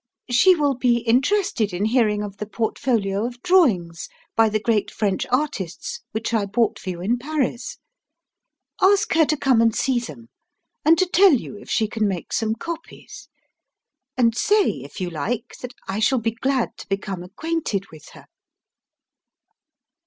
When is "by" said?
4.35-4.49